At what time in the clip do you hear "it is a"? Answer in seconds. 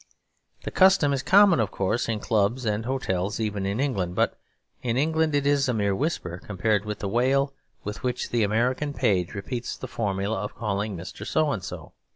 5.35-5.75